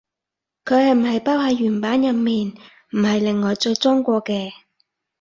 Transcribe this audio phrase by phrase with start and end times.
[0.65, 2.47] 佢係唔係包喺原版入面，
[2.93, 4.49] 唔係另外再裝過嘅？